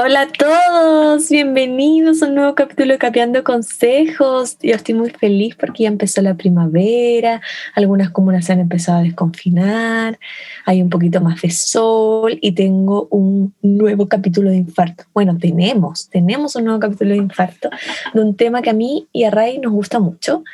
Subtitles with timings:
[0.00, 4.56] Hola a todos, bienvenidos a un nuevo capítulo de Capeando Consejos.
[4.62, 7.40] Yo estoy muy feliz porque ya empezó la primavera,
[7.74, 10.20] algunas comunas se han empezado a desconfinar,
[10.64, 15.02] hay un poquito más de sol y tengo un nuevo capítulo de infarto.
[15.12, 17.68] Bueno, tenemos, tenemos un nuevo capítulo de infarto
[18.14, 20.44] de un tema que a mí y a Ray nos gusta mucho.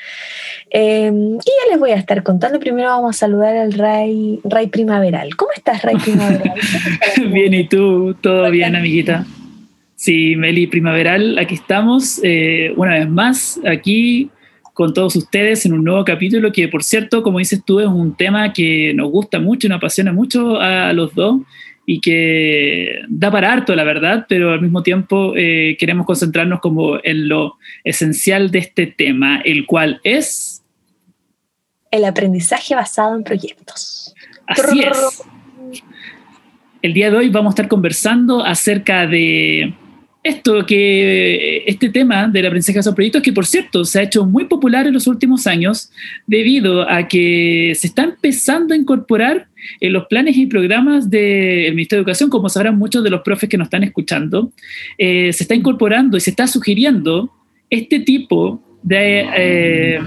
[0.71, 2.59] Em, y ya les voy a estar contando.
[2.59, 5.37] Primero vamos a saludar al Ray, Ray Primaveral.
[5.37, 6.55] ¿Cómo estás, Ray Primaveral?
[7.31, 8.15] bien, ¿y tú?
[8.23, 9.27] ¿Todo bien, amiguita?
[10.05, 14.29] Sí, Meli Primaveral, aquí estamos eh, una vez más, aquí
[14.75, 18.15] con todos ustedes en un nuevo capítulo que, por cierto, como dices tú, es un
[18.15, 21.41] tema que nos gusta mucho, nos apasiona mucho a los dos
[21.87, 26.99] y que da para harto, la verdad, pero al mismo tiempo eh, queremos concentrarnos como
[27.03, 30.63] en lo esencial de este tema, el cual es...
[31.91, 34.15] El aprendizaje basado en proyectos.
[34.47, 35.23] Así es.
[36.83, 39.73] El día de hoy vamos a estar conversando acerca de
[40.25, 44.25] esto que este tema de la aprendizaje de proyectos que por cierto se ha hecho
[44.25, 45.91] muy popular en los últimos años
[46.27, 49.49] debido a que se está empezando a incorporar
[49.81, 53.49] en los planes y programas del Ministerio de Educación, como sabrán muchos de los profes
[53.49, 54.51] que nos están escuchando,
[54.97, 57.31] eh, se está incorporando y se está sugiriendo
[57.69, 60.01] este tipo de eh,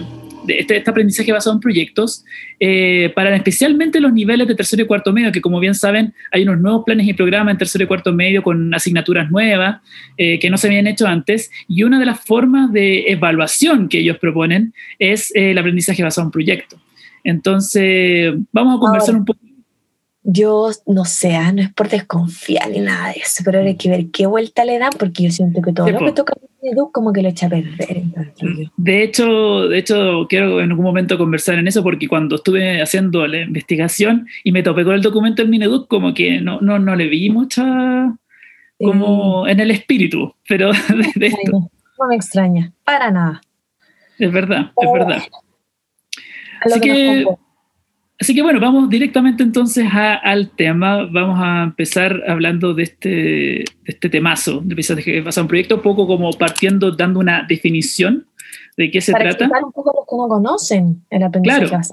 [0.47, 2.23] este, este, aprendizaje basado en proyectos,
[2.59, 6.43] eh, para especialmente los niveles de tercero y cuarto medio, que como bien saben, hay
[6.43, 9.81] unos nuevos planes y programas en tercero y cuarto medio con asignaturas nuevas
[10.17, 13.99] eh, que no se habían hecho antes, y una de las formas de evaluación que
[13.99, 16.79] ellos proponen es eh, el aprendizaje basado en proyectos.
[17.23, 19.46] Entonces, vamos a conversar un poco
[20.29, 23.89] yo no sé, ah, no es por desconfiar ni nada de eso, pero hay que
[23.89, 27.13] ver qué vuelta le dan, porque yo siento que todo lo que toca Edu como
[27.13, 28.03] que lo echa a perder.
[28.75, 33.25] De hecho, de hecho, quiero en algún momento conversar en eso, porque cuando estuve haciendo
[33.25, 36.93] la investigación y me topé con el documento en Mineduc, como que no, no, no
[36.97, 38.13] le vi mucha,
[38.79, 40.71] como en el espíritu, pero
[41.15, 41.51] de, esto.
[41.51, 43.39] No me extraña, para nada.
[44.19, 45.23] Es verdad, es verdad.
[46.65, 47.25] Así que
[48.19, 51.05] Así que bueno, vamos directamente entonces al tema.
[51.05, 56.07] Vamos a empezar hablando de este, de este temazo, de que pasa un proyecto, poco
[56.07, 58.25] como partiendo, dando una definición
[58.75, 59.49] de qué se Para trata.
[59.49, 61.83] Para un poco los que no conocen el aprendizaje claro.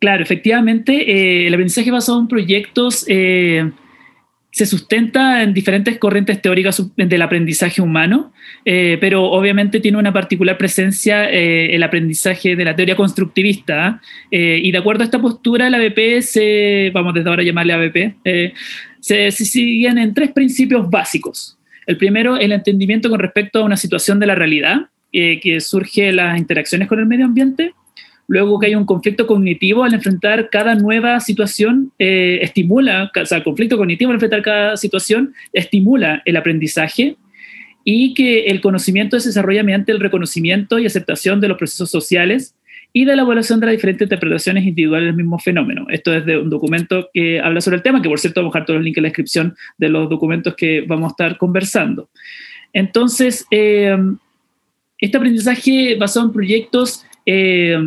[0.00, 3.70] Claro, efectivamente, eh, el aprendizaje basado en proyectos eh,
[4.58, 8.32] se sustenta en diferentes corrientes teóricas del aprendizaje humano,
[8.64, 14.00] eh, pero obviamente tiene una particular presencia eh, el aprendizaje de la teoría constructivista.
[14.32, 17.72] Eh, y de acuerdo a esta postura, la ABP, se, vamos desde ahora a llamarle
[17.72, 18.16] ABP,
[18.98, 21.56] se, se siguen en tres principios básicos.
[21.86, 26.36] El primero, el entendimiento con respecto a una situación de la realidad, que surge las
[26.36, 27.74] interacciones con el medio ambiente
[28.28, 33.38] luego que hay un conflicto cognitivo al enfrentar cada nueva situación, eh, estimula, o sea,
[33.38, 37.16] el conflicto cognitivo al enfrentar cada situación estimula el aprendizaje
[37.84, 42.54] y que el conocimiento se desarrolla mediante el reconocimiento y aceptación de los procesos sociales
[42.92, 45.86] y de la evaluación de las diferentes interpretaciones individuales del mismo fenómeno.
[45.88, 48.58] Esto es de un documento que habla sobre el tema, que por cierto vamos a
[48.58, 52.10] dejar todos los links en la descripción de los documentos que vamos a estar conversando.
[52.74, 53.96] Entonces, eh,
[54.98, 57.78] este aprendizaje basado en proyectos eh,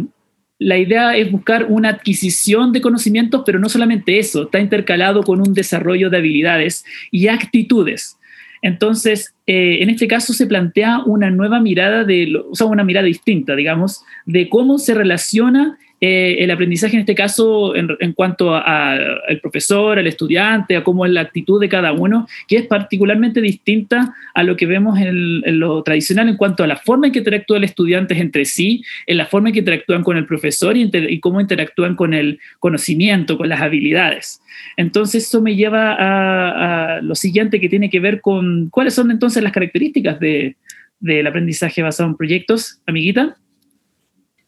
[0.61, 5.41] la idea es buscar una adquisición de conocimientos, pero no solamente eso, está intercalado con
[5.41, 8.19] un desarrollo de habilidades y actitudes.
[8.61, 13.07] Entonces, eh, en este caso se plantea una nueva mirada, de, o sea, una mirada
[13.07, 19.39] distinta, digamos, de cómo se relaciona eh, el aprendizaje en este caso en, cuanto al
[19.39, 24.16] profesor, al estudiante, a cómo es la actitud de cada uno, que es particularmente distinta
[24.34, 27.61] a lo que vemos en, lo tradicional en cuanto a la forma en que interactúan
[27.61, 31.40] los estudiantes entre sí, en la forma en que interactúan con el profesor y, cómo
[31.40, 34.41] interactúan con el conocimiento, con las habilidades.
[34.78, 39.11] Entonces eso me lleva a, a, lo siguiente que tiene que ver con cuáles son
[39.11, 40.56] entonces las características de,
[41.00, 43.38] del aprendizaje basado en proyectos, amiguita.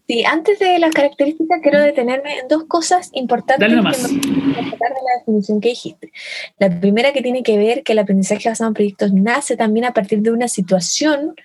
[0.06, 4.04] Sí, antes de las características quiero detenerme en dos cosas importantes Dale nomás.
[4.04, 6.12] de la definición que dijiste.
[6.60, 9.94] La primera que tiene que ver que el aprendizaje basado en proyectos nace también a
[9.94, 11.36] partir de una situación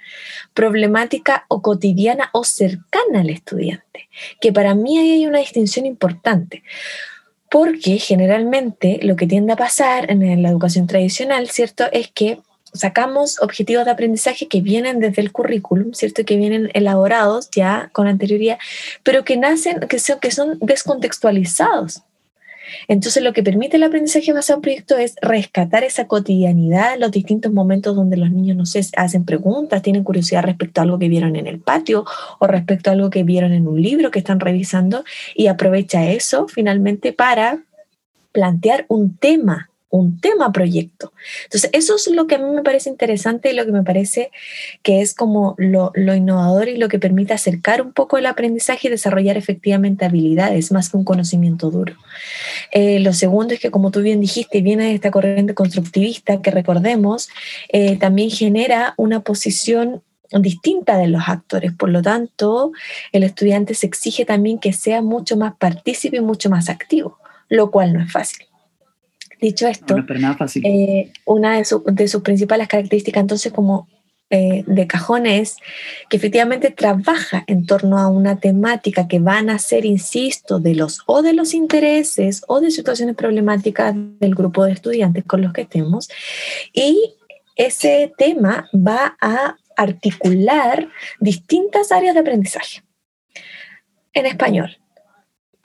[0.55, 4.09] problemática o cotidiana o cercana al estudiante,
[4.41, 6.65] que para mí ahí hay una distinción importante.
[7.51, 11.85] Porque generalmente lo que tiende a pasar en la educación tradicional, ¿cierto?
[11.93, 12.41] Es que
[12.75, 16.25] sacamos objetivos de aprendizaje que vienen desde el currículum, ¿cierto?
[16.25, 18.59] Que vienen elaborados ya con anterioridad,
[19.03, 22.03] pero que nacen, que son, que son descontextualizados.
[22.87, 27.53] Entonces, lo que permite el aprendizaje basado en proyecto es rescatar esa cotidianidad, los distintos
[27.53, 31.37] momentos donde los niños, no sé, hacen preguntas, tienen curiosidad respecto a algo que vieron
[31.37, 32.05] en el patio
[32.39, 35.05] o respecto a algo que vieron en un libro que están revisando
[35.35, 37.63] y aprovecha eso finalmente para
[38.33, 41.13] plantear un tema un tema proyecto.
[41.45, 44.31] Entonces, eso es lo que a mí me parece interesante y lo que me parece
[44.83, 48.91] que es como lo, innovador y lo que permite acercar un poco el aprendizaje y
[48.91, 51.95] desarrollar efectivamente habilidades más que un conocimiento duro.
[52.73, 56.51] Eh, lo segundo es que, como tú bien dijiste, viene de esta corriente constructivista que
[56.51, 57.29] recordemos,
[57.71, 60.03] eh, también genera una posición
[60.33, 61.73] distinta de los actores.
[61.73, 62.73] Por lo tanto,
[63.13, 67.19] el estudiante se exige también que sea mucho más partícipe y mucho más activo,
[67.49, 68.48] lo cual no es fácil.
[69.41, 69.97] Dicho esto,
[70.65, 71.65] eh, una de,
[72.09, 73.89] sus principales características entonces como
[74.31, 75.57] eh, de cajón es
[76.11, 81.01] que efectivamente trabaja en torno a una temática que van a ser, insisto, de los
[81.07, 85.63] o de los intereses o de situaciones problemáticas del grupo de estudiantes con los que
[85.63, 86.11] estemos.
[86.73, 87.15] Y
[87.55, 90.89] ese tema va a articular
[91.21, 92.83] distintas áreas de aprendizaje.
[94.13, 94.78] En español,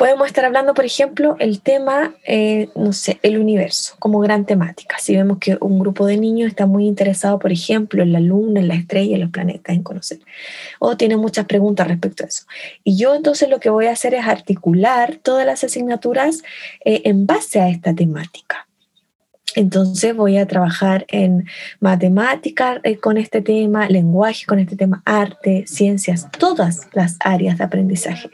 [0.03, 4.97] podemos estar hablando, por ejemplo, el tema, eh, no sé, el universo como gran temática.
[4.99, 8.59] Si vemos que un grupo de niños está muy interesado, por ejemplo, en la luna,
[8.59, 10.19] en la estrella, en los planetas, en conocer,
[10.79, 12.43] o tiene muchas preguntas respecto a eso.
[12.83, 16.43] Y yo entonces lo que voy a hacer es articular todas las asignaturas
[16.83, 18.67] eh, en base a esta temática.
[19.55, 21.45] Entonces voy a trabajar en
[21.79, 27.63] matemática eh, con este tema, lenguaje con este tema, arte, ciencias, todas las áreas de
[27.63, 28.29] aprendizaje.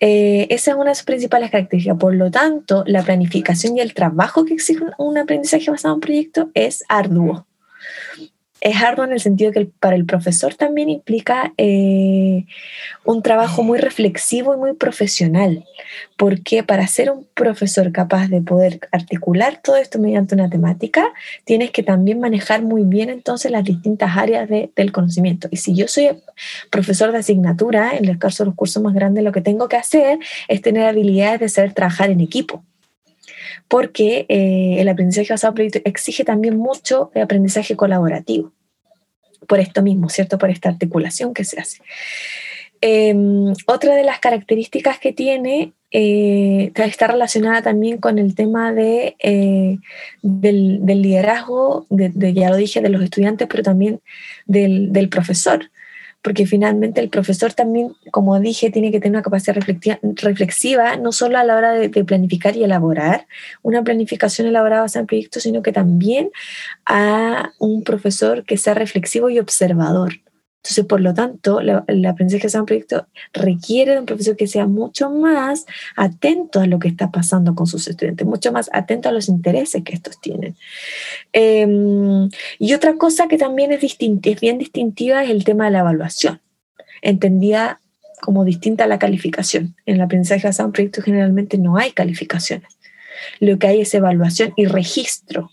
[0.00, 1.98] Eh, esa es una de sus principales características.
[1.98, 6.00] Por lo tanto, la planificación y el trabajo que exige un aprendizaje basado en un
[6.00, 7.46] proyecto es arduo
[8.64, 12.46] es arduo en el sentido que para el profesor también implica eh,
[13.04, 15.66] un trabajo muy reflexivo y muy profesional,
[16.16, 21.12] porque para ser un profesor capaz de poder articular todo esto mediante una temática,
[21.44, 25.46] tienes que también manejar muy bien entonces las distintas áreas del conocimiento.
[25.50, 26.08] Y si yo soy
[26.70, 29.76] profesor de asignatura, en el caso de los cursos más grandes, lo que tengo que
[29.76, 30.18] hacer
[30.48, 32.64] es tener habilidades de saber trabajar en equipo
[33.68, 38.52] porque eh, el aprendizaje basado en proyectos exige también mucho de aprendizaje colaborativo,
[39.46, 40.38] por esto mismo, ¿cierto?
[40.38, 41.78] Por esta articulación que se hace.
[42.80, 49.16] Em, otra de las características que tiene eh, está relacionada también con el tema de,
[49.20, 49.78] eh,
[50.22, 54.00] del, liderazgo, ya lo dije, de los estudiantes, pero también
[54.46, 55.70] del profesor
[56.24, 59.58] porque finalmente el profesor también, como dije, tiene que tener una capacidad
[60.22, 63.26] reflexiva, no solo a la hora de, planificar y elaborar
[63.60, 66.30] una planificación elaborada basada en proyectos, sino que también
[66.86, 70.23] a un profesor que sea reflexivo y observador.
[70.64, 74.46] Entonces, por lo tanto, la, el aprendizaje de un proyecto requiere de un profesor que
[74.46, 79.10] sea mucho más atento a lo que está pasando con sus estudiantes, mucho más atento
[79.10, 80.56] a los intereses que estos tienen.
[81.34, 85.80] Em, y otra cosa que también es, es bien distintiva es el tema de la
[85.80, 86.40] evaluación,
[87.02, 87.82] entendida
[88.22, 89.76] como distinta a la calificación.
[89.84, 92.70] En el aprendizaje de un proyecto generalmente no hay calificaciones.
[93.38, 95.50] Lo que hay es evaluación y registro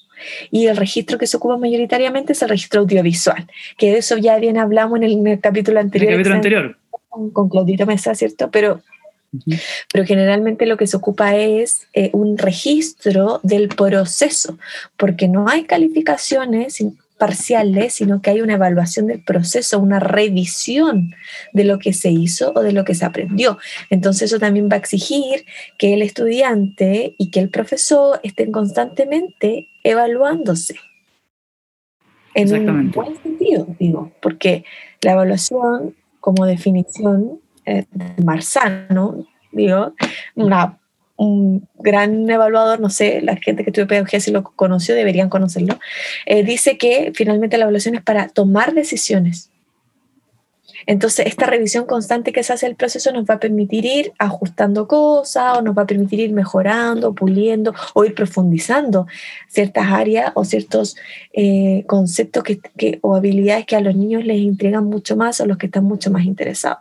[0.50, 3.48] y el registro que se ocupa mayoritariamente es el registro audiovisual,
[3.78, 6.12] que de eso ya bien hablamos en el, capítulo anterior.
[6.12, 6.78] El capítulo anterior.
[7.10, 8.50] Con, Claudita Mesa, ¿cierto?
[8.52, 8.82] Pero,
[9.92, 14.58] pero generalmente lo que se ocupa es eh, un registro del proceso,
[14.98, 16.82] porque no hay calificaciones
[17.22, 21.14] parciales, sino que hay una evaluación del proceso, una revisión
[21.54, 23.60] de lo que se hizo o de lo que se aprendió.
[23.92, 25.46] Entonces eso también va a exigir
[25.78, 30.78] que el estudiante y que el profesor estén constantemente evaluándose.
[32.34, 34.66] En un buen sentido, digo, porque
[35.04, 37.86] la evaluación, como definición, eh,
[38.25, 39.94] Marzano, digo,
[40.34, 40.81] una
[41.22, 45.78] un gran evaluador, no sé, la gente que estudia pedagogía si lo conoció, deberían conocerlo,
[46.25, 49.51] eh, dice que finalmente la evaluación es para tomar decisiones.
[50.88, 54.88] Entonces, esta revisión constante que se hace el proceso nos va a permitir ir ajustando
[54.88, 59.06] cosas o nos va a permitir ir mejorando, puliendo o ir profundizando
[59.48, 60.96] ciertas áreas o ciertos
[61.34, 65.60] eh, conceptos que, o habilidades que a los niños les intrigan mucho más o los
[65.60, 66.80] que están mucho más interesados.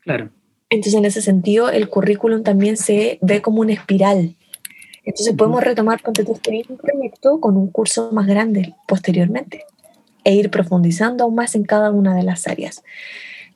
[0.00, 0.30] Claro.
[0.72, 4.34] Entonces, en ese sentido, el currículum también se ve como una espiral.
[5.04, 9.66] Entonces, podemos retomar con este mismo proyecto con un curso más grande posteriormente
[10.24, 12.82] e ir profundizando aún más en cada una de las áreas.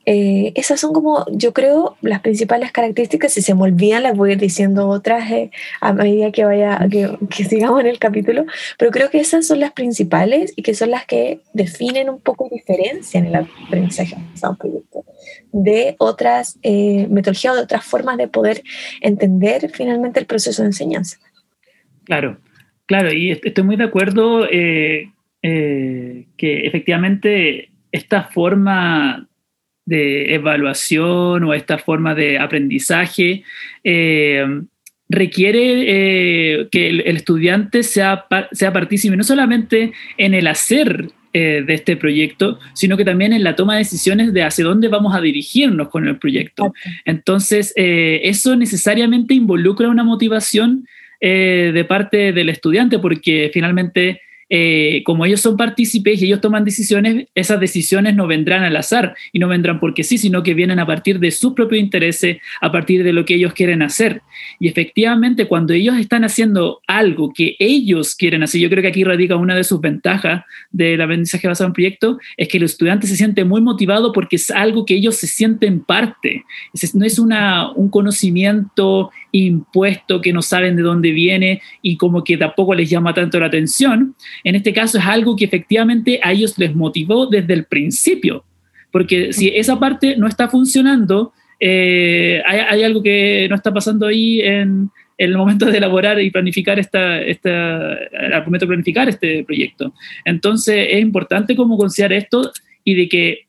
[0.09, 3.33] Eh, esas son como, yo creo, las principales características.
[3.33, 6.79] Si se me olvidan, las voy a ir diciendo otras eh, a medida que vaya,
[6.89, 8.47] que, sigamos en el capítulo.
[8.79, 12.49] Pero creo que esas son las principales y que son las que definen un poco
[12.49, 14.17] diferencia en el aprendizaje
[15.53, 18.63] de otras eh, metodologías o de otras formas de poder
[19.01, 21.19] entender finalmente el proceso de enseñanza.
[22.05, 22.39] Claro,
[22.87, 25.11] claro, y estoy muy de acuerdo eh,
[25.43, 29.29] que efectivamente esta forma
[29.87, 33.45] de evaluación o esta forma de aprendizaje
[35.09, 41.75] requiere eh, que el, estudiante sea, sea partícipe no solamente en el hacer eh, de
[41.75, 45.21] este proyecto, sino que también en la toma de decisiones de hacia dónde vamos a
[45.21, 46.73] dirigirnos con el proyecto.
[47.05, 50.87] Entonces, eh, eso necesariamente involucra una motivación
[51.19, 57.27] de parte del estudiante, porque finalmente eh, como ellos son partícipes y ellos toman decisiones,
[57.35, 60.87] esas decisiones no vendrán al azar y no vendrán porque sí, sino que vienen a
[60.87, 64.23] partir de sus propios intereses, a partir de lo que ellos quieren hacer.
[64.61, 69.05] Y efectivamente, cuando ellos están haciendo algo que ellos quieren hacer, yo creo que aquí
[69.05, 73.17] radica una de sus ventajas del aprendizaje basado en proyecto, es que el estudiante se
[73.17, 76.45] siente muy motivado porque es algo que ellos se sienten parte.
[76.95, 82.37] No es una, un conocimiento impuesto que no saben de dónde viene y como que
[82.37, 86.59] tampoco les llama tanto la atención, en este caso es algo que efectivamente a ellos
[86.59, 88.45] les motivó desde el principio,
[88.91, 94.41] porque si esa parte no está funcionando, eh, hay, algo que no está pasando ahí
[94.41, 99.95] en, el momento de elaborar y planificar esta, esta, al momento de planificar este proyecto.
[100.27, 102.53] Entonces es importante como considerar esto
[102.85, 103.46] y de que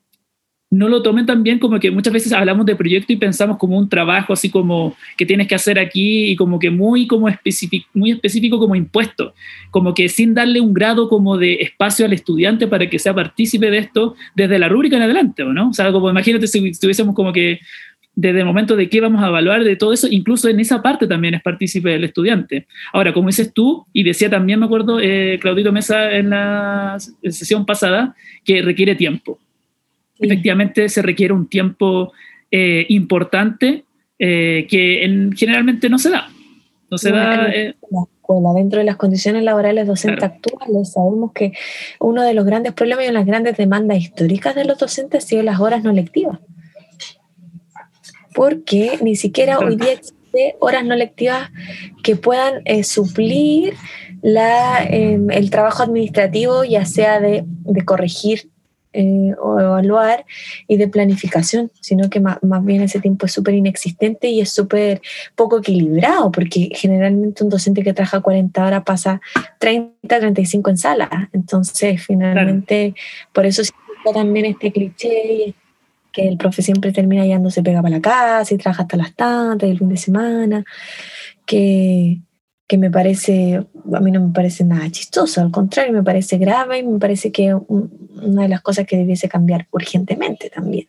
[0.70, 3.88] no lo tomen también como que muchas veces hablamos de proyecto y pensamos como un
[3.88, 8.12] trabajo así como que tienes que hacer aquí y como que muy como específico, muy
[8.12, 9.34] específico como impuesto,
[9.72, 13.72] como que sin darle un grado como de espacio al estudiante para que sea partícipe
[13.72, 15.70] de esto desde la rúbrica en adelante, ¿o no?
[15.70, 17.60] O sea, como imagínate si estuviésemos como que
[18.14, 21.08] desde el momento de qué vamos a evaluar de todo eso, incluso en esa parte
[21.08, 22.66] también es partícipe del estudiante.
[22.92, 27.66] Ahora, como dices tú, y decía también, me acuerdo, eh, Claudito Mesa en la sesión
[27.66, 29.40] pasada, que requiere tiempo
[30.20, 32.14] efectivamente se requiere un tiempo
[32.52, 33.84] eh, importante
[34.20, 36.30] eh, que generalmente no se da.
[36.90, 37.50] No se da.
[37.50, 41.52] Eh, la escuela, dentro de las condiciones laborales docentes actuales, sabemos que
[42.00, 45.44] uno de los grandes problemas y las grandes demandas históricas de los docentes ha sido
[45.44, 46.40] las horas no lectivas.
[48.34, 51.50] Porque ni siquiera hoy día existe horas no lectivas
[52.04, 53.74] que puedan suplir
[54.22, 58.50] la, em, el trabajo administrativo, ya sea de, de corregir
[59.00, 60.26] eh, o evaluar
[60.68, 65.04] y de planificación, sino que más, bien ese tiempo es súper inexistente y es súper
[65.36, 69.22] poco equilibrado, porque generalmente un docente que trabaja 40 horas pasa
[69.60, 71.30] 30, 35 en sala.
[71.32, 72.96] Entonces, finalmente,
[73.34, 73.62] por eso
[74.12, 75.54] también este cliché
[76.12, 79.70] que el profe siempre termina se pega para la casa y trabaja hasta las tantas
[79.70, 80.66] y el fin de semana,
[81.46, 82.18] que,
[82.68, 86.80] que me parece, a mí no me parece nada chistoso, al contrario, me parece grave
[86.80, 90.88] y me parece que una de las cosas que debiese cambiar urgentemente también.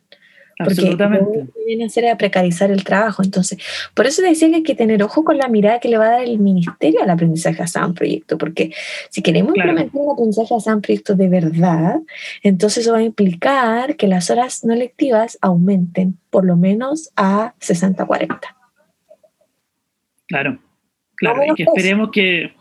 [0.59, 3.23] Porque lo que viene a hacer es precarizar el trabajo.
[3.23, 3.61] Entonces,
[3.95, 6.11] por eso decía que hay que tener ojo con la mirada que le va a
[6.11, 8.73] dar el ministerio al aprendizaje a un proyecto, porque
[9.09, 12.01] si queremos implementar un aprendizaje a un proyecto de verdad,
[12.43, 17.55] entonces eso va a implicar que las horas no lectivas aumenten por lo menos a
[17.61, 18.41] 60-40.
[20.27, 20.59] Claro,
[21.19, 22.53] Claro, y que esperemos que,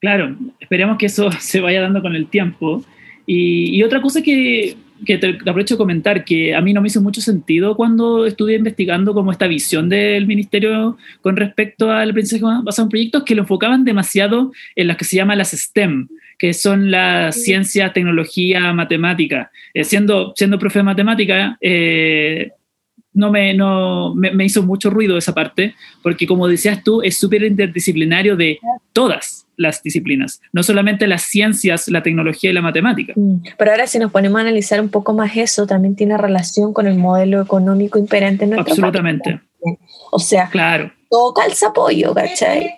[0.00, 2.84] claro, esperemos que eso se vaya dando con el tiempo.
[3.26, 7.02] Y, otra cosa que, que te, aprovecho de comentar, que a mí no me hizo
[7.02, 12.86] mucho sentido cuando estuve investigando como esta visión del ministerio con respecto al aprendizaje basado
[12.86, 16.90] en proyectos, que lo enfocaban demasiado en las que se llama las STEM, que son
[16.90, 19.50] la ciencia, tecnología, matemática.
[19.74, 22.52] Eh, siendo, siendo profe de matemática, eh,
[23.18, 27.42] no, me, no me, hizo mucho ruido esa parte, porque como decías tú, es súper
[27.42, 28.60] interdisciplinario de
[28.92, 33.12] todas las disciplinas, no solamente las ciencias, la tecnología y la matemática.
[33.16, 33.42] Mm.
[33.58, 36.86] Pero ahora si nos ponemos a analizar un poco más eso, también tiene relación con
[36.86, 39.40] el modelo económico imperante en nuestro Absolutamente.
[40.12, 40.92] O sea, claro.
[41.10, 42.70] todo calza apoyo, ¿cachai?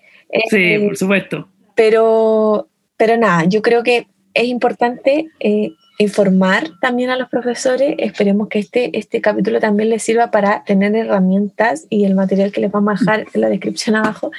[0.49, 1.49] Sí, eh, por supuesto.
[1.75, 7.95] Pero, pero nada, yo creo que es importante eh, informar también a los profesores.
[7.99, 12.63] Esperemos que este, este capítulo también les sirva para tener herramientas y el material que
[12.63, 14.31] les vamos a dejar en la descripción abajo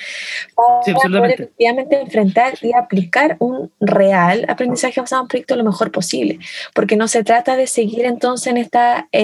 [0.55, 6.39] para poder efectivamente enfrentar y aplicar un real aprendizaje basado en proyecto lo mejor posible.
[6.73, 8.79] Porque no se trata de seguir entonces en este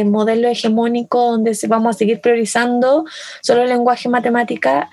[0.06, 3.06] modelo hegemónico donde vamos a seguir priorizando
[3.42, 4.92] solo el lenguaje matemática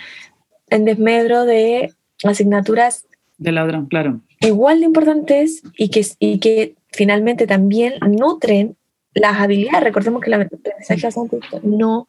[0.70, 1.92] en desmedro de
[2.24, 3.04] asignaturas
[3.36, 4.20] de ladrón, claro.
[4.40, 8.76] Igual de importantes y que, y que finalmente también nutren
[9.14, 9.84] las habilidades.
[9.84, 11.08] Recordemos que el aprendizaje
[11.62, 12.06] no,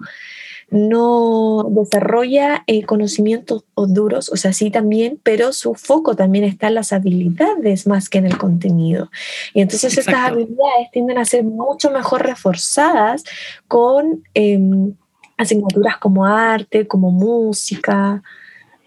[0.69, 6.75] no desarrolla eh, conocimientos duros, o sea, sí también, pero su foco también está en
[6.75, 9.11] las habilidades más que en el contenido.
[9.53, 13.23] Y entonces estas habilidades tienden a ser mucho mejor reforzadas
[13.67, 14.93] con em,
[15.37, 18.23] asignaturas como arte, como música,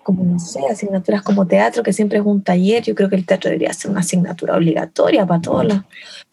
[0.09, 3.27] como, no sé, asignaturas como teatro, que siempre es un taller, yo creo que el
[3.27, 5.81] teatro debería ser una asignatura obligatoria para todos los...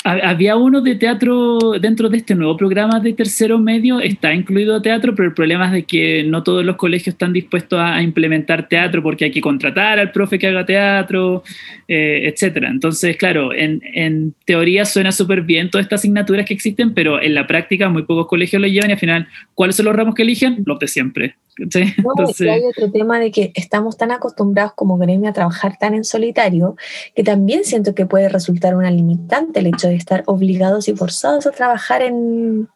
[0.08, 5.16] Había uno de teatro dentro de este nuevo programa de tercero medio, está incluido teatro,
[5.16, 9.02] pero el problema es de que no todos los colegios están dispuestos a, implementar teatro
[9.02, 11.42] porque hay que contratar al profe que haga teatro,
[11.88, 12.70] eh, etcétera.
[12.70, 17.34] Entonces, claro, en, en teoría suena súper bien todas estas asignaturas que existen, pero en
[17.34, 20.22] la práctica muy pocos colegios lo llevan y al final, ¿cuáles son los ramos que
[20.22, 20.62] eligen?
[20.68, 21.36] Los de siempre.
[21.58, 26.04] y hay otro tema de que estamos tan acostumbrados como gremio a trabajar tan en
[26.04, 26.76] solitario
[27.16, 31.46] que también siento que puede resultar una limitante el hecho de estar obligados y forzados
[31.48, 32.68] a trabajar en,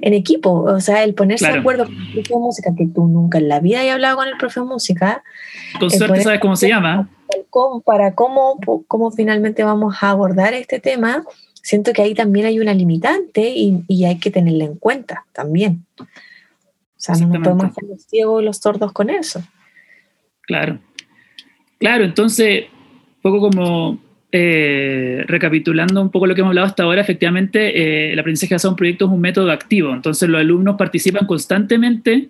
[0.00, 0.62] en equipo.
[0.62, 3.48] O sea, el ponerse de acuerdo con el profe de música, que tú nunca en
[3.48, 5.22] la vida hayas hablado con el profe de música.
[5.78, 7.08] Con suerte sabes cómo se llama.
[7.84, 11.24] Para cómo, cómo finalmente vamos a abordar este tema,
[11.62, 15.84] siento que ahí también hay una limitante y, y hay que tenerla en cuenta también.
[15.98, 16.04] O
[16.96, 19.42] sea, no podemos hacer los ciegos los sordos con eso.
[20.42, 20.78] Claro.
[21.78, 23.98] Claro, entonces, un poco como
[24.30, 28.72] eh, recapitulando un poco lo que hemos hablado hasta ahora, efectivamente, eh, el aprendizaje basado
[28.72, 29.92] en proyectos es un método activo.
[29.94, 32.28] Entonces, los alumnos participan constantemente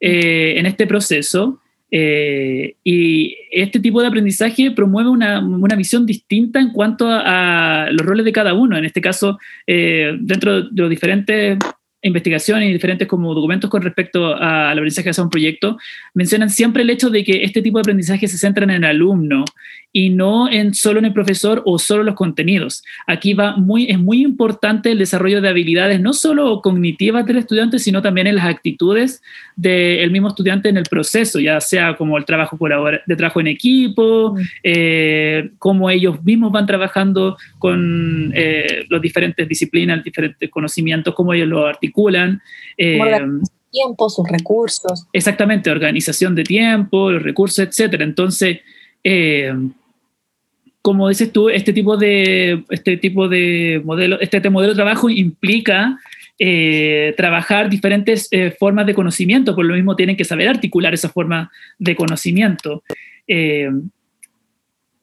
[0.00, 6.70] eh, en este proceso y este tipo de aprendizaje promueve una, una, visión distinta en
[6.70, 8.76] cuanto a, a, los roles de cada uno.
[8.76, 11.56] En este caso, dentro de los diferentes
[12.02, 15.78] investigaciones y diferentes como documentos con respecto al aprendizaje hacia un proyecto,
[16.14, 19.44] mencionan siempre el hecho de que este tipo de aprendizaje se centra en el alumno
[19.92, 22.84] y no en solo en el profesor o solo los contenidos.
[23.06, 27.78] Aquí va muy, es muy importante el desarrollo de habilidades, no solo cognitivas del estudiante,
[27.78, 29.22] sino también en las actitudes
[29.56, 32.56] del mismo estudiante en el proceso, ya sea como el trabajo
[33.06, 40.04] de trabajo en equipo, eh, cómo ellos mismos van trabajando con eh, las diferentes disciplinas,
[40.04, 41.87] diferentes conocimientos, cómo ellos lo articulan.
[42.76, 42.98] Eh,
[43.70, 45.06] tiempo, sus recursos.
[45.12, 48.04] Exactamente, organización de tiempo, los recursos, etcétera.
[48.04, 48.58] Entonces,
[49.04, 49.52] eh,
[50.82, 55.10] como dices tú, este tipo de, este tipo de modelo, este, este modelo de trabajo
[55.10, 55.98] implica
[56.38, 61.08] eh, trabajar diferentes eh, formas de conocimiento, por lo mismo tienen que saber articular esa
[61.08, 62.82] forma de conocimiento.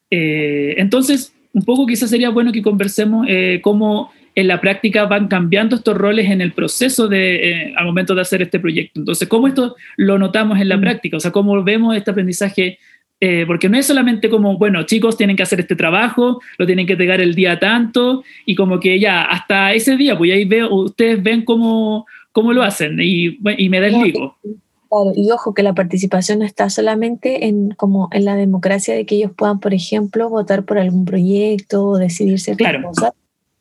[0.10, 3.28] entonces, un poco quizás sería bueno que conversemos
[3.62, 8.22] cómo en la práctica van cambiando estos roles en el proceso de, al momento de
[8.22, 9.00] hacer este proyecto.
[9.00, 10.82] Entonces, ¿cómo esto lo notamos en la mm.
[10.82, 11.18] práctica?
[11.18, 12.78] O sea, ¿cómo vemos este aprendizaje
[13.22, 16.86] eh, porque no es solamente como, bueno, chicos tienen que hacer este trabajo, lo tienen
[16.86, 20.74] que entregar el día tanto, y como que ya, hasta ese día, pues ahí veo,
[20.76, 24.38] ustedes ven cómo, cómo lo hacen y, y me desligo.
[24.44, 29.06] Claro, y ojo que la participación no está solamente en, como en la democracia de
[29.06, 32.88] que ellos puedan, por ejemplo, votar por algún proyecto o decidir ciertas claro.
[32.90, 33.12] cosas,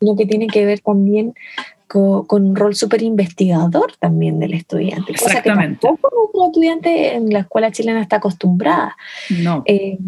[0.01, 1.35] sino que tiene que ver también
[1.87, 5.13] con, un rol súper investigador también del estudiante.
[5.13, 5.81] Exactamente.
[5.81, 8.97] Cosa que tampoco estudiante en la escuela chilena está acostumbrada.
[9.43, 9.63] No.
[9.67, 9.99] Eh,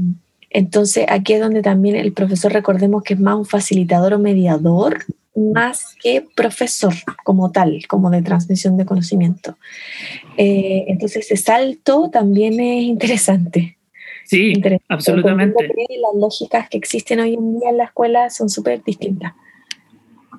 [0.50, 5.04] entonces, aquí es donde también el profesor, recordemos que es más un facilitador o mediador,
[5.34, 6.94] más que profesor
[7.24, 9.58] como tal, como de transmisión de conocimiento.
[10.38, 13.76] Eh, entonces, ese salto también es interesante.
[14.24, 14.54] Sí,
[14.88, 15.68] absolutamente.
[15.68, 19.34] Las lógicas que existen hoy en día en la escuela son súper distintas.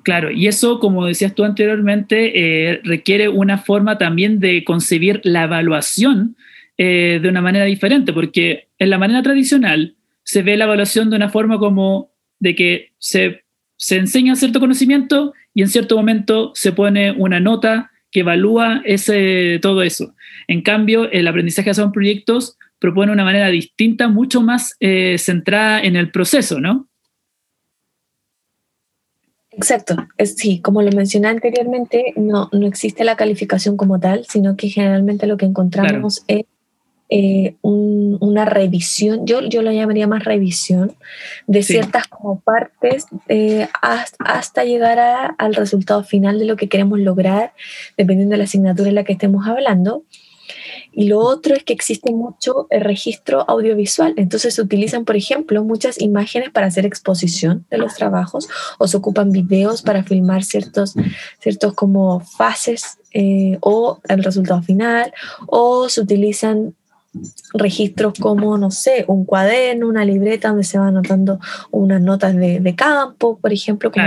[0.08, 5.44] Claro, y eso, como decías tú anteriormente, eh, requiere una forma también de concebir la
[5.44, 6.34] evaluación
[6.78, 11.16] eh, de una manera diferente, porque en la manera tradicional se ve la evaluación de
[11.16, 13.44] una forma como de que se,
[13.76, 19.58] se enseña cierto conocimiento y en cierto momento se pone una nota que evalúa ese,
[19.60, 20.14] todo eso.
[20.46, 25.82] En cambio, el aprendizaje basado en proyectos propone una manera distinta, mucho más eh, centrada
[25.82, 26.88] en el proceso, ¿no?
[29.58, 34.54] Exacto, es, sí, como lo mencioné anteriormente, no, no existe la calificación como tal, sino
[34.56, 36.44] que generalmente lo que encontramos es
[37.10, 40.92] eh, una revisión, yo, yo lo llamaría más revisión,
[41.48, 47.52] de ciertas como partes eh, hasta, llegar al resultado final de lo que queremos lograr,
[47.96, 50.04] dependiendo de la asignatura en la que estemos hablando.
[50.98, 54.14] Y lo otro es que existe mucho el registro audiovisual.
[54.16, 58.96] Entonces se utilizan, por ejemplo, muchas imágenes para hacer exposición de los trabajos o se
[58.96, 60.96] ocupan videos para filmar ciertos,
[61.38, 65.12] ciertos como fases eh, o el resultado final
[65.46, 66.74] o se utilizan
[67.54, 71.38] registros como, no sé, un cuaderno, una libreta donde se van anotando
[71.70, 74.00] unas notas de, campo, por ejemplo, que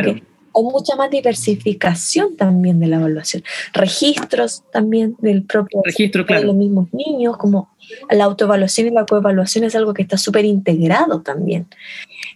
[0.53, 3.43] hay mucha más diversificación también de la evaluación.
[3.73, 6.41] Registros también del propio registro, claro.
[6.41, 7.69] de los mismos niños, como
[8.09, 11.67] la autoevaluación y la coevaluación es algo que está súper integrado también.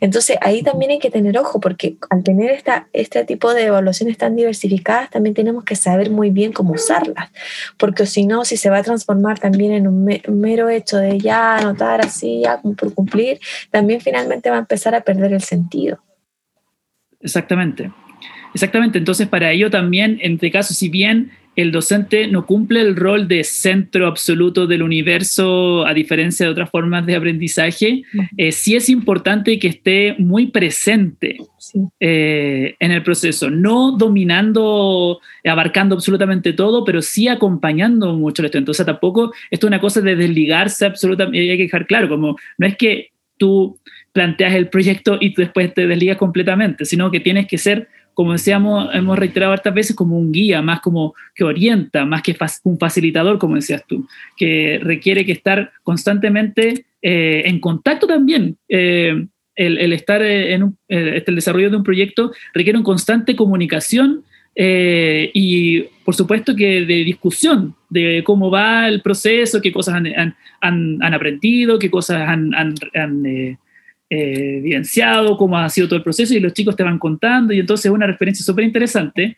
[0.02, 4.18] Entonces ahí también hay que tener ojo porque al tener esta, este tipo de evaluaciones
[4.18, 7.32] tan diversificadas también tenemos que saber muy bien cómo usarlas,
[7.78, 11.58] porque si no, si se va a transformar también en un, mero hecho de ya
[11.58, 13.40] anotar así, ya por cumplir,
[13.72, 16.00] también finalmente va a empezar a perder el sentido.
[17.22, 17.92] Exactamente.
[18.56, 22.96] Exactamente, entonces para ello también, en este caso, si bien el docente no cumple el
[22.96, 28.04] rol de centro absoluto del universo, a diferencia de otras formas de aprendizaje,
[28.38, 31.36] eh, sí es importante que esté muy presente
[32.00, 38.72] eh, en el proceso, no dominando, abarcando absolutamente todo, pero sí acompañando mucho el estudiante.
[38.72, 42.68] Entonces tampoco esto es una cosa de desligarse absolutamente, hay que dejar claro, como no
[42.68, 43.78] es que tú
[44.14, 48.32] planteas el proyecto y tú después te desligas completamente, sino que tienes que ser como
[48.32, 52.80] decíamos, hemos reiterado hartas veces, como un guía, más como que orienta, más que un
[52.80, 58.58] facilitador, como decías tú, que requiere que estar constantemente eh, en contacto también.
[58.68, 64.24] Eh, el, estar en un, este, el desarrollo de un proyecto requiere una constante comunicación
[64.56, 70.36] eh, y, por supuesto, que de discusión de cómo va el proceso, qué cosas han,
[70.62, 72.76] han, han aprendido, qué cosas han,
[73.26, 73.58] eh,
[74.10, 77.86] evidenciado cómo ha sido todo el proceso y los chicos te van contando y entonces
[77.88, 79.38] es una referencia súper interesante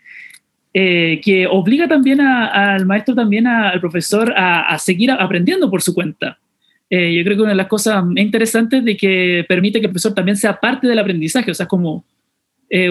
[0.74, 6.38] eh, que obliga también al maestro, también al profesor a, seguir aprendiendo por su cuenta.
[6.90, 10.14] Eh, yo creo que una de las cosas interesantes de que permite que el profesor
[10.14, 12.06] también sea parte del aprendizaje, o sea, como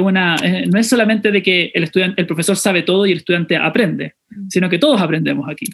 [0.03, 0.37] una,
[0.69, 4.15] no es solamente de que el, estudiante, el profesor sabe todo y el estudiante aprende,
[4.49, 5.67] sino que todos aprendemos aquí.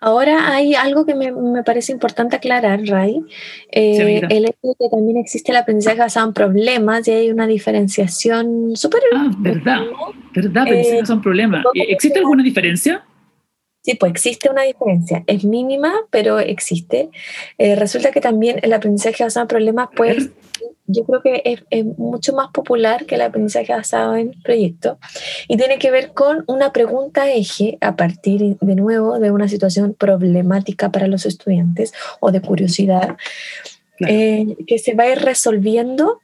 [0.00, 3.22] Ahora hay algo que me, me parece importante aclarar, Ray.
[3.70, 7.46] Eh, el hecho de que también existe el aprendizaje basado en problemas y hay una
[7.46, 9.00] diferenciación súper...
[9.14, 9.80] Ah, verdad,
[10.34, 11.64] verdad, aprendizaje basado en problemas.
[11.74, 13.04] Eh, ¿Existe alguna diferencia?
[13.88, 15.24] Sí, pues existe una diferencia.
[15.26, 17.08] Es mínima, pero existe.
[17.56, 20.30] Eh, resulta que también el aprendizaje basado en problemas puede
[20.86, 24.98] yo creo que es, mucho más popular que el aprendizaje basado en proyectos
[25.46, 29.94] y tiene que ver con una pregunta eje a partir de nuevo de una situación
[29.94, 33.16] problemática para los estudiantes o de curiosidad
[34.00, 36.20] eh, que se va a ir resolviendo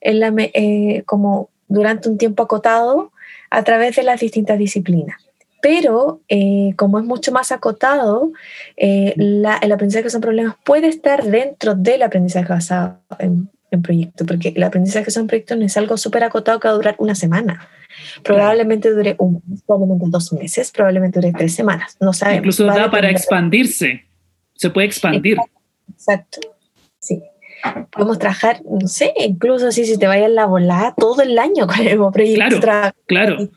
[0.00, 3.12] en la, eh, como durante un tiempo acotado
[3.50, 5.23] a través de las distintas disciplinas
[5.64, 8.32] pero eh, como es mucho más acotado,
[8.76, 14.52] el aprendizaje basado en problemas puede estar dentro del aprendizaje basado en en proyecto, porque
[14.56, 17.68] el aprendizaje son proyectos no es algo súper acotado que va a durar una semana.
[18.22, 22.38] Probablemente dure un, probablemente dos meses, probablemente dure tres semanas, no sabemos.
[22.38, 24.04] Incluso da para expandirse,
[24.54, 25.36] se puede expandir.
[25.92, 26.40] Exacto,
[26.98, 27.22] sí.
[27.90, 31.78] Podemos trabajar, no sé, incluso así si te vayas la volada todo el año con
[31.80, 32.60] el mismo proyecto.
[32.60, 33.48] Claro, claro.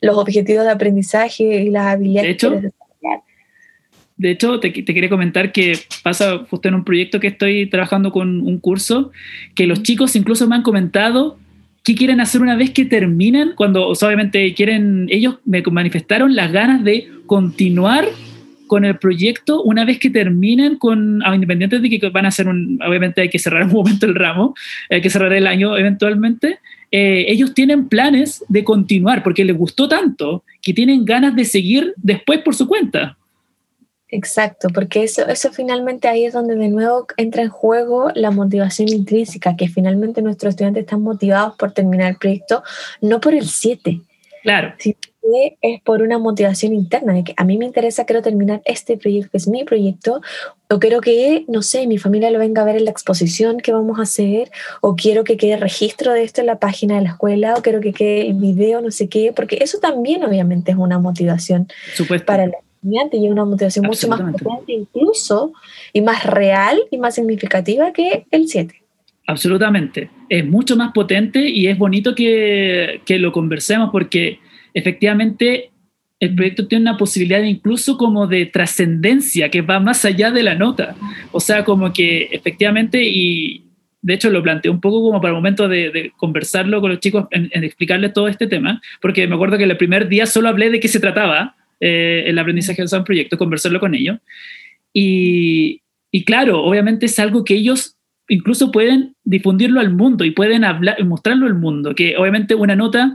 [0.00, 2.26] los objetivos de aprendizaje y las habilidades.
[2.26, 2.60] De hecho,
[4.18, 8.40] de hecho, te, quería comentar que pasa justo en un proyecto que estoy trabajando con
[8.40, 9.12] un curso,
[9.54, 11.38] que los chicos incluso me han comentado
[11.84, 16.82] qué quieren hacer una vez que terminan, cuando obviamente quieren, ellos me manifestaron las ganas
[16.82, 18.06] de continuar
[18.66, 22.80] con el proyecto una vez que terminen con, independientes de que van a hacer un,
[22.86, 24.54] obviamente hay que cerrar un momento el ramo,
[24.90, 26.58] hay que cerrar el año eventualmente,
[26.90, 31.94] eh, ellos tienen planes de continuar porque les gustó tanto que tienen ganas de seguir
[31.96, 33.16] después por su cuenta.
[34.08, 38.88] Exacto, porque eso, eso finalmente ahí es donde de nuevo entra en juego la motivación
[38.88, 42.62] intrínseca, que finalmente nuestros estudiantes están motivados por terminar el proyecto,
[43.00, 44.00] no por el 7.
[44.44, 44.74] Claro.
[45.62, 49.30] Es por una motivación interna, de que a mí me interesa, quiero terminar este proyecto,
[49.30, 50.20] que es mi proyecto,
[50.68, 53.72] o quiero que, no sé, mi familia lo venga a ver en la exposición que
[53.72, 57.10] vamos a hacer, o quiero que quede registro de esto en la página de la
[57.10, 60.76] escuela, o quiero que quede el video, no sé qué, porque eso también obviamente es
[60.78, 61.68] una motivación
[62.24, 62.52] para el
[63.12, 65.52] y una motivación mucho más potente incluso
[65.92, 68.74] y más real y más significativa que el 7.
[69.26, 70.08] Absolutamente.
[70.28, 74.38] Es mucho más potente y es bonito que, que lo conversemos porque
[74.76, 75.70] efectivamente
[76.20, 80.54] el proyecto tiene una posibilidad incluso como de trascendencia que va más allá de la
[80.54, 80.94] nota.
[81.32, 83.64] O sea, como que efectivamente, y
[84.02, 87.26] de hecho lo planteé un poco como para el momento de, conversarlo con los chicos,
[87.30, 90.70] en, en, explicarles todo este tema, porque me acuerdo que el primer día solo hablé
[90.70, 94.18] de qué se trataba, eh, el aprendizaje de un proyecto, conversarlo con ellos.
[94.92, 97.96] Y, y, claro, obviamente es algo que ellos
[98.28, 103.14] incluso pueden difundirlo al mundo y pueden hablar, mostrarlo al mundo, que obviamente una nota,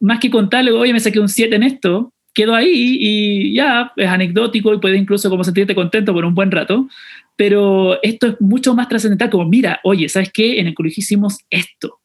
[0.00, 4.08] más que contarle, oye, me saqué un 7 en esto, quedó ahí y ya, es
[4.08, 6.88] anecdótico y puedes incluso como sentirte contento por un buen rato,
[7.34, 10.60] pero esto es mucho más trascendental, como mira, oye, ¿sabes qué?
[10.60, 12.00] En el colegio hicimos esto.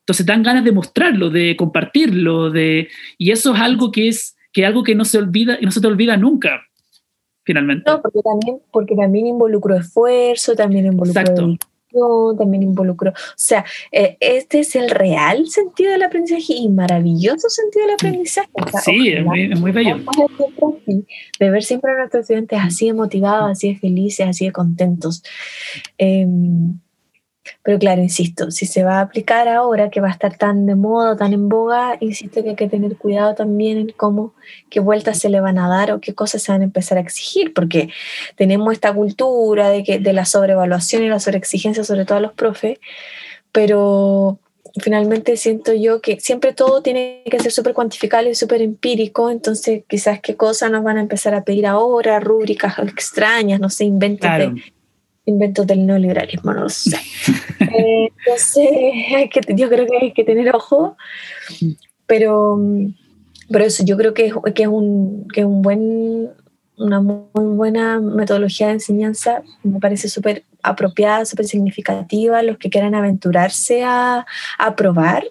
[0.00, 4.66] Entonces dan ganas de mostrarlo, de compartirlo, de, y eso es algo que es que
[4.66, 6.62] algo que no se olvida y no se te olvida nunca,
[7.44, 7.90] finalmente.
[7.90, 10.86] No, porque también, porque también involucro esfuerzo, también
[11.92, 13.10] involucro también involucró.
[13.10, 18.48] O sea, eh, este es el real sentido del aprendizaje y maravilloso sentido del aprendizaje.
[18.84, 19.98] sí, es muy, bello.
[21.38, 25.22] De ver siempre a nuestros estudiantes así de motivados, así de felices, así de contentos.
[25.98, 26.78] Em,
[27.62, 30.74] pero claro, insisto, si se va a aplicar ahora, que va a estar tan de
[30.74, 34.34] moda, tan en boga, insisto que hay que tener cuidado también en cómo,
[34.70, 37.00] qué vueltas se le van a dar o qué cosas se van a empezar a
[37.00, 37.88] exigir, porque
[38.36, 42.32] tenemos esta cultura de, que, de la sobrevaluación y la sobreexigencia, sobre todo a los
[42.32, 42.78] profes,
[43.50, 44.38] pero
[44.80, 49.82] finalmente siento yo que siempre todo tiene que ser súper cuantificable y súper empírico, entonces
[49.88, 54.30] quizás qué cosas nos van a empezar a pedir ahora, rúbricas extrañas, no sé, inventos
[55.24, 56.98] inventos del neoliberalismo, no lo sé.
[57.74, 60.96] Eh, entonces, yo creo que hay que tener ojo,
[62.06, 62.60] pero,
[63.48, 66.28] pero eso, yo creo que es, que es, un, que es un buen,
[66.76, 72.94] una muy buena metodología de enseñanza, me parece súper apropiada, súper significativa, los que quieran
[72.94, 74.26] aventurarse a,
[74.58, 75.24] a probar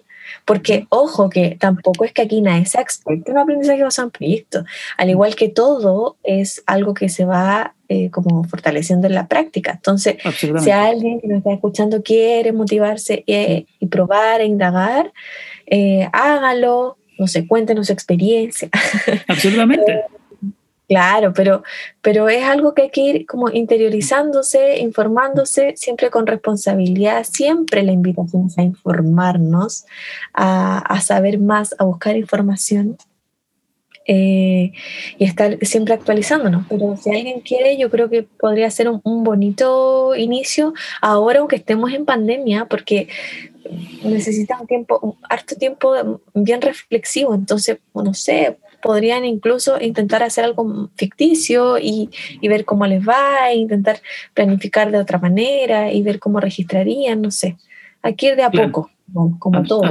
[0.44, 4.64] porque, ojo, que tampoco es que aquí nadie sea experto en aprendizaje basado en proyectos.
[4.96, 9.72] Al igual que todo, es algo que se va eh, como fortaleciendo en la práctica.
[9.72, 10.16] Entonces,
[10.62, 15.12] si alguien que nos está escuchando quiere motivarse eh, y probar e indagar,
[15.66, 18.68] eh, hágalo, no sé, cuéntenos su experiencia.
[19.28, 20.04] Absolutamente.
[20.92, 21.62] Claro, pero,
[22.02, 27.24] pero es algo que hay que ir como interiorizándose, informándose, siempre con responsabilidad.
[27.24, 29.86] Siempre la invitación es a informarnos,
[30.34, 32.98] a, saber más, a buscar información
[34.06, 34.72] eh,
[35.16, 36.66] y estar siempre actualizándonos.
[36.68, 41.56] Pero si alguien quiere, yo creo que podría ser un, un, bonito inicio ahora, aunque
[41.56, 43.08] estemos en pandemia, porque
[44.04, 47.34] necesita un tiempo, un harto tiempo bien reflexivo.
[47.34, 52.10] Entonces, no sé, podrían incluso intentar hacer algo ficticio y,
[52.42, 54.00] ver cómo les va, e intentar
[54.34, 57.56] planificar de otra manera y ver cómo registrarían, no sé.
[58.02, 58.90] Hay que ir de a poco,
[59.38, 59.82] como todo.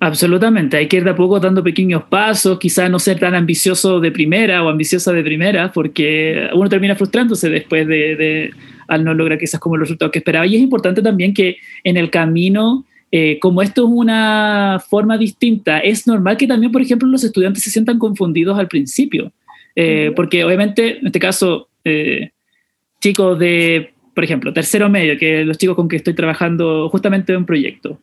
[0.00, 3.98] absolutamente, hay que ir de a poco dando pequeños pasos, quizás no ser tan ambicioso
[4.00, 8.52] de primera o ambiciosa de primera, porque uno termina frustrándose después de,
[8.86, 10.46] al no lograr quizás como los resultados que esperaba.
[10.46, 15.78] Y es importante también que en el camino eh, como esto es una forma distinta,
[15.78, 19.32] es normal que también, por ejemplo, los estudiantes se sientan confundidos al principio,
[19.76, 22.30] eh, porque obviamente, en este caso, eh,
[23.00, 27.38] chicos de, por ejemplo, tercero medio, que los chicos con que estoy trabajando justamente en
[27.38, 28.00] un proyecto,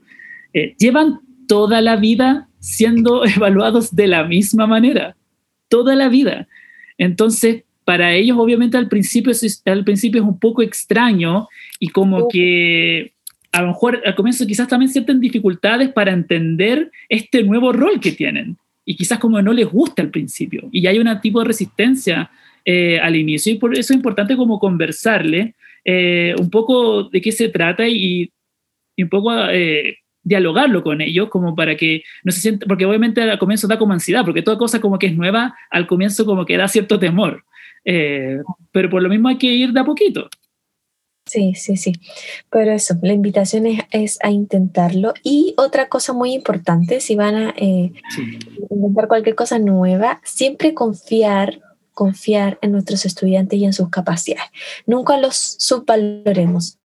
[0.78, 5.18] llevan toda la vida siendo evaluados de la misma manera,
[5.68, 6.48] toda la vida.
[6.98, 9.34] Entonces, para ellos, obviamente, al principio,
[9.66, 11.48] al principio es un poco extraño
[11.80, 13.14] y como que
[13.52, 18.12] a lo mejor al comienzo quizás también sienten dificultades para entender este nuevo rol que
[18.12, 18.58] tienen.
[18.86, 20.70] Y quizás como no les gusta al principio.
[20.72, 22.32] Y hay un tipo de resistencia
[22.66, 23.52] eh, al inicio.
[23.52, 28.32] Y por eso es importante como conversarle eh, un poco de qué se trata y,
[28.98, 33.40] un poco eh, dialogarlo con ellos como para que no se sientan, porque obviamente al
[33.40, 36.56] comienzo da como ansiedad, porque toda cosa como que es nueva, al comienzo como que
[36.56, 37.44] da cierto temor,
[37.84, 40.30] pero por lo mismo hay que ir de a poquito.
[41.32, 41.94] Sí, sí, sí.
[42.50, 45.14] Pero eso, la invitación es, a intentarlo.
[45.24, 47.94] Y otra cosa muy importante, si van a eh,
[48.70, 51.62] intentar cualquier cosa nueva, siempre confiar,
[51.94, 54.52] confiar en nuestros estudiantes y en sus capacidades.
[54.86, 56.80] Nunca los subvaloremos.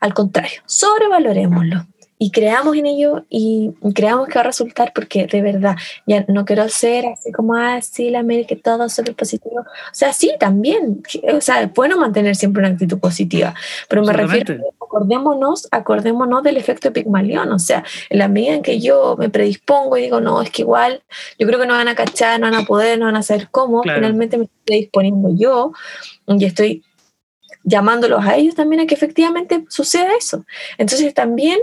[0.00, 1.86] Al contrario, sobrevalorémoslo
[2.18, 5.76] y creamos en ello y creamos que va a resultar porque de verdad,
[6.06, 9.60] ya no quiero ser así como, así ah, la América, todo súper positivo.
[9.60, 11.02] O sea, sí, también,
[11.32, 13.54] o sea, es bueno mantener siempre una actitud positiva,
[13.88, 18.80] pero me refiero, acordémonos, acordémonos del efecto Pigmalión, o sea, en la medida en que
[18.80, 21.02] yo me predispongo y digo, no, es que igual,
[21.38, 23.48] yo creo que no van a cachar, no van a poder, no van a saber
[23.50, 25.72] cómo, finalmente me estoy predisponiendo yo
[26.26, 26.82] y estoy
[27.62, 30.44] llamándolos a ellos también a que efectivamente suceda eso.
[30.78, 31.58] Entonces también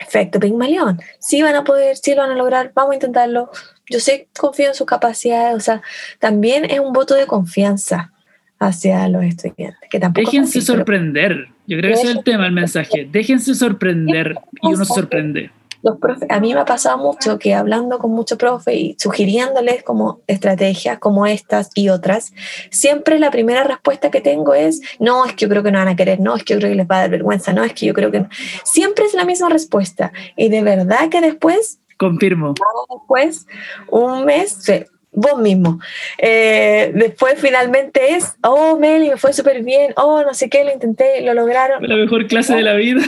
[0.00, 1.00] Efecto Pigmalión.
[1.18, 3.50] Sí van a poder, sí lo van a lograr, vamos a intentarlo.
[3.88, 5.82] Yo sé, confío en sus capacidades, o sea,
[6.18, 8.12] también es un voto de confianza
[8.58, 9.88] hacia los estudiantes.
[9.90, 11.48] Que tampoco Déjense sorprender.
[11.66, 13.08] Yo creo que ese es el tema, el mensaje.
[13.10, 15.50] Déjense sorprender y uno se sorprende
[15.82, 15.96] los
[16.28, 20.98] a mí me ha pasado mucho que hablando con muchos profes y sugiriéndoles como estrategias
[20.98, 22.32] como estas y otras,
[22.70, 25.88] siempre la primera respuesta que tengo es, no, es que yo creo que no van
[25.88, 27.72] a querer, no, es que yo creo que les va a dar vergüenza, no, es
[27.72, 28.28] que yo creo que no.
[28.64, 30.12] Siempre es la misma respuesta.
[30.36, 31.80] Y de verdad que después...
[31.96, 32.54] Confirmo.
[32.88, 33.46] Después,
[33.90, 34.64] un mes,
[35.12, 35.80] vos mismo.
[36.18, 40.72] Eh, después finalmente es, oh, Meli, me fue súper bien, oh, no sé qué, lo
[40.72, 41.86] intenté, lo lograron.
[41.86, 43.02] La mejor clase de la vida.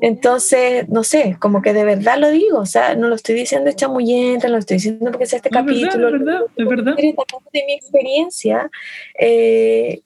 [0.00, 3.70] Entonces, no sé, como que de verdad lo digo, o sea, no lo estoy diciendo
[3.88, 5.88] no lo estoy diciendo porque es este capítulo.
[5.88, 6.96] Es verdad, es verdad.
[6.96, 8.70] De mi experiencia,
[9.18, 10.00] eh,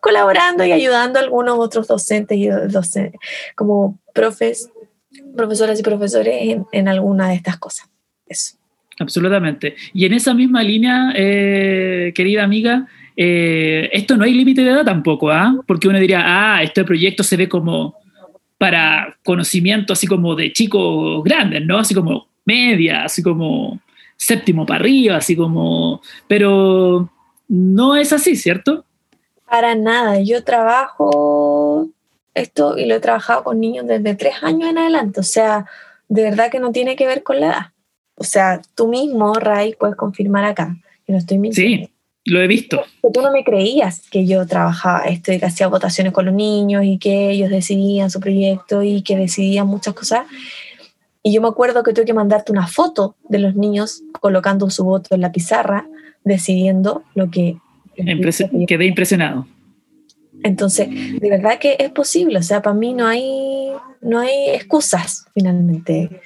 [0.00, 3.20] colaborando y ayudando a algunos otros docentes y docentes,
[3.56, 4.70] como profes,
[5.36, 7.88] profesoras y profesores en, en alguna de estas cosas.
[8.26, 8.56] Eso.
[8.98, 9.74] Absolutamente.
[9.92, 14.84] Y en esa misma línea, eh, querida amiga, eh, esto no hay límite de edad
[14.84, 15.56] tampoco, ¿ah?
[15.66, 17.96] Porque uno diría, ah, este proyecto se ve como
[18.64, 21.76] para conocimiento así como de chicos grandes, ¿no?
[21.76, 23.78] Así como media, así como
[24.16, 26.00] séptimo para arriba, así como...
[26.26, 27.10] Pero
[27.46, 28.86] no es así, ¿cierto?
[29.46, 30.18] Para nada.
[30.20, 31.90] Yo trabajo
[32.32, 35.20] esto y lo he trabajado con niños desde tres años en adelante.
[35.20, 35.66] O sea,
[36.08, 37.66] de verdad que no tiene que ver con la edad.
[38.14, 40.74] O sea, tú mismo, Ray, puedes confirmar acá
[41.04, 41.88] que no estoy mintiendo.
[41.88, 41.92] Sí,
[42.24, 42.82] lo he visto.
[43.12, 46.84] tú no me creías que yo trabajaba esto y que hacía votaciones con los niños
[46.84, 50.26] y que ellos decidían su proyecto y que decidían muchas cosas.
[51.22, 54.84] Y yo me acuerdo que tuve que mandarte una foto de los niños colocando su
[54.84, 55.86] voto en la pizarra,
[56.22, 57.56] decidiendo lo que...
[57.94, 59.46] quedé impresionado.
[60.42, 63.70] Entonces, de verdad que es posible, o sea, para mí no hay,
[64.02, 66.20] no hay excusas finalmente.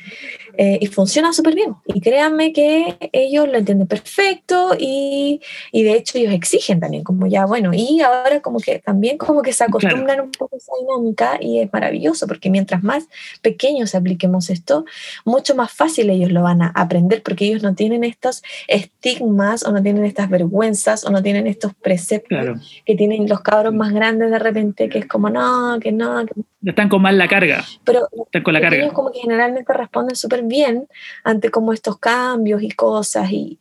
[0.60, 1.76] Eh, y funciona súper bien.
[1.86, 5.40] Y créanme que ellos lo entienden perfecto y,
[5.70, 9.42] y, de hecho ellos exigen también, como ya, bueno, y ahora como que también como
[9.42, 13.06] que se acostumbran un poco a esa dinámica y es maravilloso porque mientras más
[13.40, 14.84] pequeños apliquemos esto,
[15.24, 19.70] mucho más fácil ellos lo van a aprender porque ellos no tienen estos estigmas o
[19.70, 24.32] no tienen estas vergüenzas o no tienen estos preceptos que tienen los cabros más grandes
[24.32, 26.26] de repente, que es como, no, que no.
[26.26, 26.32] Que...
[26.64, 27.64] Están con mal la carga.
[27.84, 28.78] Pero Están con la carga.
[28.78, 30.88] ellos como que generalmente responden súper bien
[31.24, 33.58] ante como estos cambios y cosas y,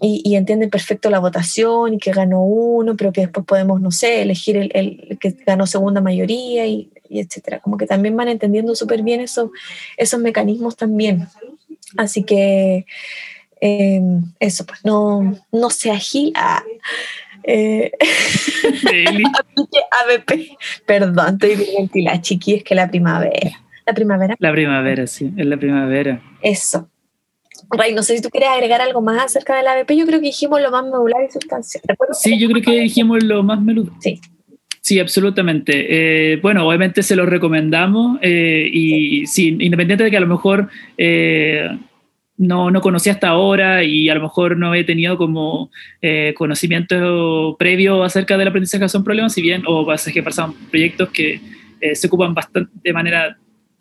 [0.00, 4.22] y, entienden perfecto la votación y que ganó uno, pero que después podemos, no sé,
[4.22, 7.60] elegir el, el que ganó segunda mayoría y, y, etcétera.
[7.60, 9.50] Como que también van entendiendo súper bien eso,
[9.96, 11.26] esos mecanismos también.
[11.96, 12.86] Así que
[13.60, 14.02] eh,
[14.38, 16.62] eso, pues no, no se agila.
[17.42, 17.90] Eh,
[19.90, 20.56] ABP.
[20.86, 23.62] Perdón, estoy bien la chiqui, es que la primavera.
[23.86, 24.36] La primavera.
[24.38, 26.20] La primavera, sí, es la primavera.
[26.42, 26.90] Eso.
[27.70, 29.92] Ray, no sé si tú quieres agregar algo más acerca del ABP.
[29.96, 31.82] Yo creo que dijimos lo más medular y sustancial.
[32.12, 33.94] Sí, yo creo que dijimos lo más medular.
[34.00, 34.20] Sí.
[34.80, 36.32] Sí, absolutamente.
[36.32, 40.68] Eh, bueno, obviamente se lo recomendamos eh, y sí, independiente de que a lo mejor
[40.96, 41.76] eh,
[42.36, 45.70] no, no conocía hasta ahora y a lo mejor no he tenido como
[46.36, 51.40] conocimiento previo acerca del aprendizaje son problemas, si bien, o pasa que pasan proyectos que
[51.92, 53.36] se ocupan bastante de manera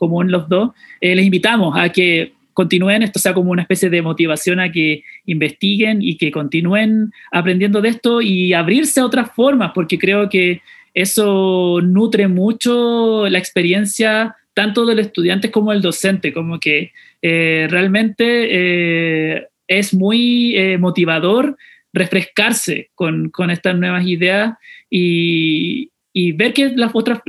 [0.06, 4.02] común los dos, eh, les invitamos a que continúen, esto sea como una especie de
[4.02, 9.72] motivación a que investiguen y que continúen aprendiendo de esto y abrirse a otras formas,
[9.76, 10.62] porque creo que
[10.94, 18.24] eso nutre mucho la experiencia tanto del estudiante como del docente, como que eh, realmente
[18.52, 21.58] eh, es muy motivador
[21.92, 24.54] refrescarse con, con, estas nuevas ideas
[24.90, 27.20] y, y ver que, las otras,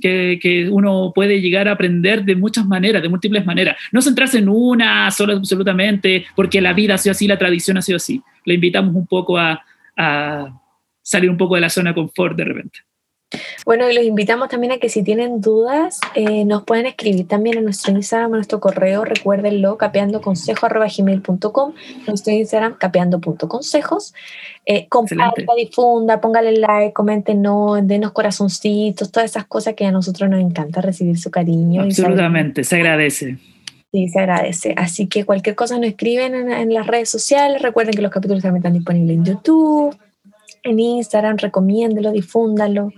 [0.00, 3.76] que, que, uno puede llegar a aprender de muchas maneras, de múltiples maneras.
[3.90, 7.82] No centrarse en una sola absolutamente, porque la vida ha sido así, la tradición ha
[7.82, 8.22] sido así.
[8.44, 9.64] Le invitamos un poco a,
[9.96, 10.60] a
[11.02, 12.78] salir un poco de la zona confort de repente.
[13.64, 17.58] Bueno, y los invitamos también a que si tienen dudas, eh, nos pueden escribir también
[17.58, 21.72] en nuestro Instagram, en nuestro correo, recuérdenlo, capeandoconsejo.gmail.com,
[22.06, 24.14] nuestro Instagram, capeando.consejos.
[24.64, 26.94] Eh, comparta, difunda, póngale like,
[27.34, 31.82] no denos corazoncitos, todas esas cosas que a nosotros nos encanta recibir su cariño.
[31.82, 33.38] Absolutamente, se agradece.
[33.92, 34.74] Sí, se agradece.
[34.76, 37.60] Así que cualquier cosa nos escriben en, en las redes sociales.
[37.60, 39.96] Recuerden que los capítulos también están disponibles en YouTube,
[40.62, 42.90] en Instagram, recomiéndelo, difúndalo.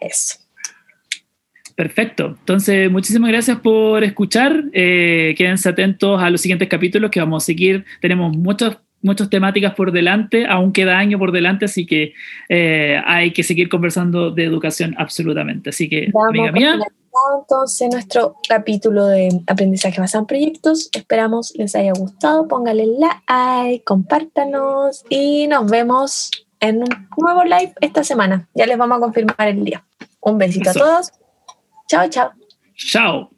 [0.00, 0.38] Eso.
[1.76, 2.36] Perfecto.
[2.38, 4.64] Entonces, muchísimas gracias por escuchar.
[4.72, 7.84] Eh, quédense atentos a los siguientes capítulos que vamos a seguir.
[8.00, 12.14] Tenemos muchas muchas temáticas por delante, aún queda año por delante, así que
[12.48, 15.70] eh, hay que seguir conversando de educación absolutamente.
[15.70, 16.78] Así que, amiga mía.
[17.38, 20.88] Entonces, nuestro capítulo de aprendizaje basado en proyectos.
[20.92, 22.48] Esperamos les haya gustado.
[22.48, 26.30] Póngale like, compártanos y nos vemos
[26.64, 28.48] en un nuevo live esta semana.
[28.54, 29.84] Ya les vamos a confirmar el día.
[30.20, 31.12] Un besito a todos.
[31.88, 32.32] Chao, chao.
[32.74, 33.33] Chao.